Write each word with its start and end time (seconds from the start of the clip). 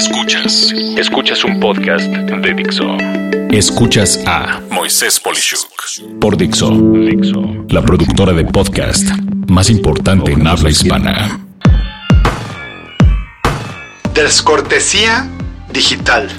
Escuchas. 0.00 0.72
Escuchas 0.96 1.44
un 1.44 1.60
podcast 1.60 2.06
de 2.06 2.54
Dixo. 2.54 2.96
Escuchas 3.50 4.18
a 4.24 4.58
Moisés 4.70 5.20
Polishuk 5.20 5.70
por 6.18 6.38
Dixo. 6.38 6.70
Dixo. 6.70 7.66
La 7.68 7.82
productora 7.82 8.32
de 8.32 8.46
podcast 8.46 9.06
más 9.46 9.68
importante 9.68 10.32
en 10.32 10.46
habla 10.46 10.70
hispana. 10.70 11.38
Descortesía 14.14 15.28
digital. 15.70 16.30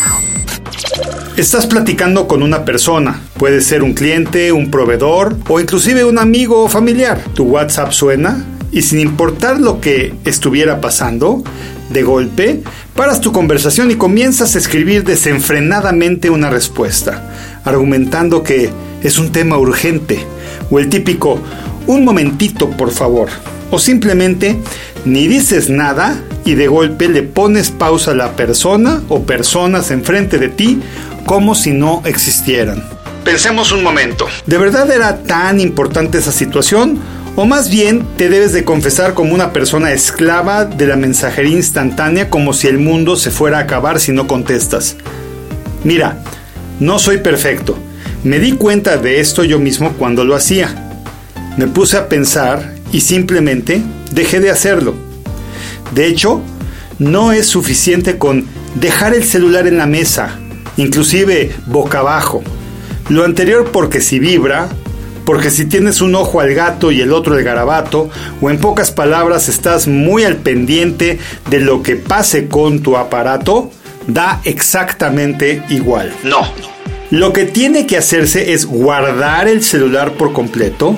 Estás 1.38 1.68
platicando 1.68 2.28
con 2.28 2.42
una 2.42 2.66
persona, 2.66 3.22
puede 3.38 3.62
ser 3.62 3.84
un 3.84 3.94
cliente, 3.94 4.52
un 4.52 4.72
proveedor 4.72 5.38
o 5.48 5.60
inclusive 5.60 6.04
un 6.04 6.18
amigo 6.18 6.64
o 6.64 6.68
familiar. 6.68 7.24
Tu 7.36 7.44
WhatsApp 7.44 7.92
suena 7.92 8.44
y 8.72 8.82
sin 8.82 9.00
importar 9.00 9.60
lo 9.60 9.80
que 9.80 10.16
estuviera 10.26 10.82
pasando, 10.82 11.44
de 11.92 12.04
golpe, 12.04 12.64
paras 13.02 13.20
tu 13.20 13.32
conversación 13.32 13.90
y 13.90 13.96
comienzas 13.96 14.54
a 14.54 14.60
escribir 14.60 15.04
desenfrenadamente 15.04 16.30
una 16.30 16.52
respuesta, 16.52 17.24
argumentando 17.66 18.44
que 18.44 18.70
es 19.02 19.18
un 19.18 19.32
tema 19.32 19.58
urgente, 19.58 20.24
o 20.70 20.78
el 20.78 20.88
típico, 20.88 21.40
un 21.88 22.06
momentito 22.06 22.70
por 22.70 22.92
favor, 22.92 23.30
o 23.72 23.80
simplemente 23.80 24.56
ni 25.04 25.28
dices 25.28 25.68
nada 25.68 26.22
y 26.46 26.54
de 26.54 26.68
golpe 26.68 27.10
le 27.10 27.24
pones 27.24 27.72
pausa 27.72 28.12
a 28.12 28.14
la 28.14 28.36
persona 28.36 29.02
o 29.10 29.24
personas 29.24 29.90
enfrente 29.90 30.38
de 30.38 30.50
ti 30.50 30.80
como 31.26 31.56
si 31.56 31.72
no 31.72 32.04
existieran. 32.06 32.84
Pensemos 33.24 33.72
un 33.72 33.82
momento, 33.82 34.28
¿de 34.46 34.60
verdad 34.60 34.92
era 34.92 35.24
tan 35.24 35.60
importante 35.60 36.20
esa 36.20 36.32
situación? 36.32 37.00
O 37.36 37.46
más 37.46 37.70
bien 37.70 38.06
te 38.18 38.28
debes 38.28 38.52
de 38.52 38.66
confesar 38.66 39.14
como 39.14 39.34
una 39.34 39.54
persona 39.54 39.94
esclava 39.94 40.66
de 40.66 40.86
la 40.86 40.98
mensajería 40.98 41.56
instantánea 41.56 42.30
como 42.30 42.52
si 42.52 42.68
el 42.68 42.78
mundo 42.78 43.16
se 43.16 43.32
fuera 43.32 43.60
a 43.60 43.62
acabar 43.62 44.02
si 44.02 44.12
no 44.12 44.28
contestas. 44.28 44.98
Mira, 45.86 46.22
no 46.82 47.00
soy 47.00 47.20
perfecto. 47.20 47.78
Me 48.26 48.40
di 48.40 48.52
cuenta 48.52 48.98
de 48.98 49.22
esto 49.22 49.46
yo 49.46 49.60
mismo 49.60 49.94
cuando 49.94 50.26
lo 50.26 50.36
hacía. 50.36 50.92
Me 51.58 51.68
puse 51.68 51.98
a 51.98 52.10
pensar 52.10 52.76
y 52.92 53.00
simplemente 53.00 53.82
dejé 54.12 54.42
de 54.42 54.50
hacerlo. 54.50 54.94
De 55.96 56.08
hecho, 56.08 56.42
no 57.00 57.32
es 57.32 57.48
suficiente 57.48 58.18
con 58.18 58.46
dejar 58.76 59.14
el 59.14 59.24
celular 59.24 59.68
en 59.68 59.78
la 59.78 59.88
mesa, 59.88 60.38
inclusive 60.76 61.52
boca 61.66 62.00
abajo. 62.00 62.44
Lo 63.08 63.24
anterior 63.24 63.72
porque 63.72 64.02
si 64.02 64.20
vibra, 64.20 64.70
porque 65.26 65.50
si 65.50 65.66
tienes 65.66 66.02
un 66.02 66.16
ojo 66.16 66.40
al 66.42 66.54
gato 66.54 66.92
y 66.92 67.02
el 67.02 67.14
otro 67.14 67.36
al 67.36 67.44
garabato, 67.44 68.10
o 68.42 68.50
en 68.50 68.60
pocas 68.60 68.92
palabras 68.92 69.50
estás 69.50 69.88
muy 69.88 70.24
al 70.24 70.38
pendiente 70.38 71.20
de 71.50 71.60
lo 71.60 71.84
que 71.84 71.96
pase 71.96 72.48
con 72.48 72.82
tu 72.82 72.98
aparato, 72.98 73.72
da 74.08 74.42
exactamente 74.44 75.64
igual. 75.70 76.14
No. 76.24 76.42
Lo 77.10 77.34
que 77.34 77.46
tiene 77.46 77.88
que 77.88 77.98
hacerse 77.98 78.54
es 78.54 78.66
guardar 78.66 79.48
el 79.48 79.64
celular 79.64 80.14
por 80.14 80.32
completo 80.32 80.96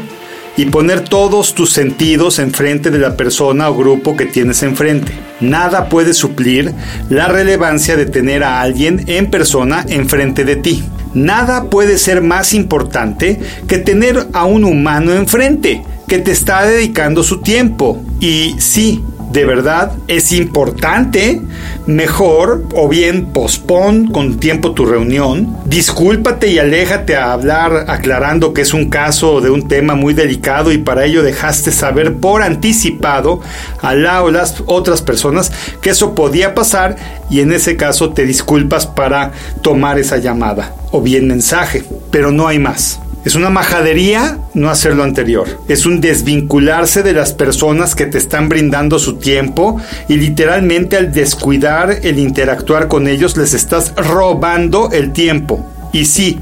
y 0.55 0.65
poner 0.65 1.02
todos 1.02 1.55
tus 1.55 1.71
sentidos 1.71 2.37
enfrente 2.39 2.91
de 2.91 2.99
la 2.99 3.17
persona 3.17 3.69
o 3.69 3.75
grupo 3.75 4.15
que 4.15 4.25
tienes 4.25 4.61
enfrente. 4.61 5.11
Nada 5.39 5.89
puede 5.89 6.13
suplir 6.13 6.73
la 7.09 7.27
relevancia 7.27 7.97
de 7.97 8.05
tener 8.05 8.43
a 8.43 8.61
alguien 8.61 9.03
en 9.08 9.31
persona 9.31 9.85
enfrente 9.89 10.43
de 10.43 10.55
ti. 10.55 10.83
Nada 11.14 11.66
puede 11.69 11.97
ser 11.97 12.22
más 12.22 12.53
importante 12.53 13.39
que 13.67 13.78
tener 13.78 14.28
a 14.33 14.45
un 14.45 14.64
humano 14.64 15.14
enfrente 15.14 15.83
que 16.08 16.20
te 16.20 16.31
está 16.31 16.66
dedicando 16.66 17.23
su 17.23 17.42
tiempo. 17.42 18.02
Y 18.20 18.55
sí, 18.59 19.03
de 19.34 19.45
verdad 19.45 19.94
es 20.08 20.31
importante, 20.31 21.42
mejor 21.88 22.66
o 22.76 22.88
bien 22.88 23.26
pospon 23.34 24.06
con 24.06 24.39
tiempo 24.39 24.73
tu 24.73 24.86
reunión, 24.86 25.58
discúlpate 25.66 26.52
y 26.52 26.59
aléjate 26.59 27.16
a 27.16 27.34
hablar 27.34 27.86
aclarando 27.88 28.54
que 28.54 28.61
es 28.61 28.76
un 28.76 28.92
caso 28.92 29.42
de 29.42 29.50
un 29.50 29.67
tema 29.67 29.95
muy 29.95 30.14
delicado 30.14 30.72
y 30.72 30.77
para 30.77 31.05
ello 31.05 31.23
dejaste 31.23 31.72
saber 31.72 32.14
por 32.17 32.43
anticipado 32.43 33.42
a 33.82 33.95
la 33.95 34.22
o 34.22 34.30
las 34.30 34.61
otras 34.67 35.02
personas 35.02 35.52
que 35.82 35.89
eso 35.89 36.14
podía 36.14 36.54
pasar 36.54 36.95
y 37.32 37.39
en 37.39 37.54
ese 37.54 37.76
caso 37.76 38.14
te 38.14 38.27
disculpas 38.27 38.86
para 38.86 39.32
tomar 39.64 39.98
esa 39.98 40.17
llamada 40.17 40.76
o 40.92 41.02
bien 41.02 41.27
mensaje, 41.27 41.83
pero 42.11 42.32
no 42.32 42.48
hay 42.48 42.60
más. 42.60 42.99
Es 43.26 43.36
una 43.36 43.50
majadería 43.50 44.38
no 44.54 44.70
hacer 44.70 44.95
lo 44.95 45.04
anterior. 45.04 45.48
Es 45.70 45.86
un 45.86 46.02
desvincularse 46.02 47.04
de 47.04 47.14
las 47.14 47.34
personas 47.34 47.95
que 47.95 48.06
te 48.06 48.17
están 48.17 48.50
brindando 48.50 49.00
su 49.00 49.16
tiempo 49.16 49.80
y 50.10 50.17
literalmente 50.17 50.98
al 50.98 51.14
descuidar 51.14 52.00
el 52.04 52.20
interactuar 52.20 52.89
con 52.89 53.08
ellos 53.08 53.38
les 53.38 53.54
estás 53.54 53.94
robando 53.95 54.89
el 54.92 55.14
tiempo. 55.14 55.66
Y 55.94 56.06
sí, 56.06 56.39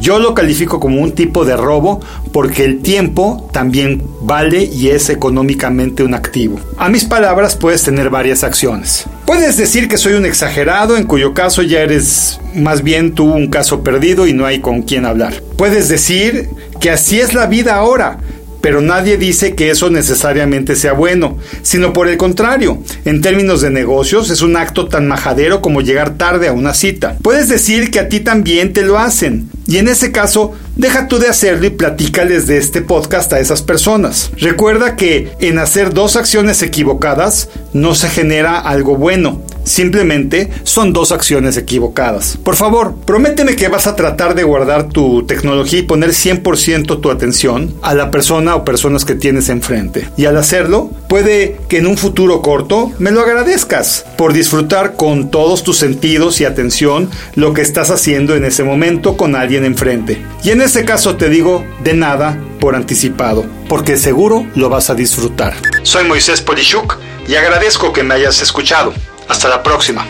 yo 0.00 0.18
lo 0.18 0.34
califico 0.34 0.80
como 0.80 1.00
un 1.00 1.12
tipo 1.12 1.44
de 1.44 1.56
robo 1.56 2.00
porque 2.32 2.64
el 2.64 2.80
tiempo 2.80 3.48
también 3.52 4.02
vale 4.22 4.64
y 4.64 4.88
es 4.88 5.10
económicamente 5.10 6.02
un 6.02 6.14
activo. 6.14 6.58
A 6.78 6.88
mis 6.88 7.04
palabras 7.04 7.56
puedes 7.56 7.82
tener 7.82 8.10
varias 8.10 8.44
acciones. 8.44 9.06
Puedes 9.26 9.56
decir 9.56 9.88
que 9.88 9.96
soy 9.96 10.14
un 10.14 10.26
exagerado, 10.26 10.96
en 10.96 11.04
cuyo 11.04 11.32
caso 11.34 11.62
ya 11.62 11.80
eres 11.80 12.40
más 12.54 12.82
bien 12.82 13.14
tú 13.14 13.24
un 13.24 13.48
caso 13.48 13.82
perdido 13.82 14.26
y 14.26 14.32
no 14.32 14.46
hay 14.46 14.60
con 14.60 14.82
quién 14.82 15.06
hablar. 15.06 15.42
Puedes 15.56 15.88
decir 15.88 16.48
que 16.80 16.90
así 16.90 17.20
es 17.20 17.34
la 17.34 17.46
vida 17.46 17.74
ahora, 17.74 18.18
pero 18.64 18.80
nadie 18.80 19.18
dice 19.18 19.54
que 19.54 19.68
eso 19.68 19.90
necesariamente 19.90 20.74
sea 20.74 20.94
bueno, 20.94 21.36
sino 21.60 21.92
por 21.92 22.08
el 22.08 22.16
contrario, 22.16 22.78
en 23.04 23.20
términos 23.20 23.60
de 23.60 23.68
negocios 23.68 24.30
es 24.30 24.40
un 24.40 24.56
acto 24.56 24.88
tan 24.88 25.06
majadero 25.06 25.60
como 25.60 25.82
llegar 25.82 26.16
tarde 26.16 26.48
a 26.48 26.52
una 26.52 26.72
cita. 26.72 27.18
Puedes 27.20 27.50
decir 27.50 27.90
que 27.90 28.00
a 28.00 28.08
ti 28.08 28.20
también 28.20 28.72
te 28.72 28.80
lo 28.80 28.98
hacen, 28.98 29.50
y 29.66 29.78
en 29.78 29.88
ese 29.88 30.12
caso, 30.12 30.52
deja 30.76 31.08
tú 31.08 31.18
de 31.18 31.28
hacerlo 31.28 31.66
y 31.66 31.70
platícales 31.70 32.46
de 32.46 32.58
este 32.58 32.82
podcast 32.82 33.32
a 33.32 33.40
esas 33.40 33.62
personas. 33.62 34.30
Recuerda 34.38 34.96
que 34.96 35.32
en 35.40 35.58
hacer 35.58 35.94
dos 35.94 36.16
acciones 36.16 36.62
equivocadas 36.62 37.48
no 37.72 37.94
se 37.94 38.08
genera 38.08 38.58
algo 38.58 38.96
bueno. 38.96 39.40
Simplemente 39.64 40.50
son 40.62 40.92
dos 40.92 41.10
acciones 41.10 41.56
equivocadas. 41.56 42.36
Por 42.36 42.54
favor, 42.54 42.94
prométeme 43.06 43.56
que 43.56 43.68
vas 43.68 43.86
a 43.86 43.96
tratar 43.96 44.34
de 44.34 44.42
guardar 44.42 44.90
tu 44.90 45.24
tecnología 45.24 45.78
y 45.78 45.84
poner 45.84 46.10
100% 46.10 47.00
tu 47.00 47.10
atención 47.10 47.74
a 47.80 47.94
la 47.94 48.10
persona 48.10 48.56
o 48.56 48.64
personas 48.64 49.06
que 49.06 49.14
tienes 49.14 49.48
enfrente. 49.48 50.06
Y 50.18 50.26
al 50.26 50.36
hacerlo, 50.36 50.90
puede 51.14 51.60
que 51.68 51.78
en 51.78 51.86
un 51.86 51.96
futuro 51.96 52.42
corto 52.42 52.90
me 52.98 53.12
lo 53.12 53.20
agradezcas 53.20 54.04
por 54.18 54.32
disfrutar 54.32 54.96
con 54.96 55.30
todos 55.30 55.62
tus 55.62 55.76
sentidos 55.76 56.40
y 56.40 56.44
atención 56.44 57.08
lo 57.36 57.54
que 57.54 57.62
estás 57.62 57.90
haciendo 57.90 58.34
en 58.34 58.44
ese 58.44 58.64
momento 58.64 59.16
con 59.16 59.36
alguien 59.36 59.64
enfrente. 59.64 60.20
Y 60.42 60.50
en 60.50 60.60
ese 60.60 60.84
caso 60.84 61.14
te 61.14 61.28
digo 61.28 61.64
de 61.84 61.94
nada 61.94 62.36
por 62.58 62.74
anticipado, 62.74 63.46
porque 63.68 63.96
seguro 63.96 64.44
lo 64.56 64.68
vas 64.70 64.90
a 64.90 64.96
disfrutar. 64.96 65.54
Soy 65.84 66.02
Moisés 66.02 66.40
Polishuk 66.40 66.98
y 67.28 67.36
agradezco 67.36 67.92
que 67.92 68.02
me 68.02 68.14
hayas 68.14 68.42
escuchado. 68.42 68.92
Hasta 69.28 69.48
la 69.48 69.62
próxima. 69.62 70.04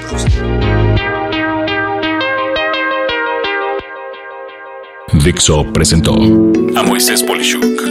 Dixo 5.23 5.71
presentó 5.71 6.15
a 6.15 6.83
Moisés 6.83 7.23
Polishuk 7.23 7.85